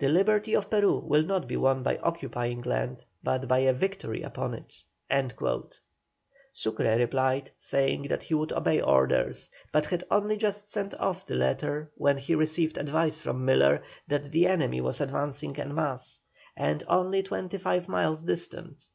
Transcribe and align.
The 0.00 0.08
liberty 0.10 0.54
of 0.54 0.68
Peru 0.68 0.98
will 0.98 1.22
not 1.22 1.48
be 1.48 1.56
won 1.56 1.82
by 1.82 1.96
occupying 1.96 2.60
land, 2.60 3.06
but 3.22 3.48
by 3.48 3.60
a 3.60 3.72
victory 3.72 4.20
upon 4.20 4.52
it." 4.52 4.84
Sucre 6.52 6.96
replied, 6.98 7.50
saying 7.56 8.02
that 8.08 8.24
he 8.24 8.34
would 8.34 8.52
obey 8.52 8.82
orders; 8.82 9.50
but 9.72 9.86
had 9.86 10.04
only 10.10 10.36
just 10.36 10.70
sent 10.70 10.92
off 11.00 11.24
the 11.24 11.36
letter 11.36 11.90
when 11.94 12.18
he 12.18 12.34
received 12.34 12.76
advice 12.76 13.22
from 13.22 13.46
Miller 13.46 13.82
that 14.08 14.24
the 14.24 14.46
enemy 14.46 14.82
was 14.82 15.00
advancing 15.00 15.56
in 15.56 15.74
mass, 15.74 16.20
and 16.54 16.84
only 16.86 17.22
twenty 17.22 17.56
five 17.56 17.88
miles 17.88 18.24
distant. 18.24 18.88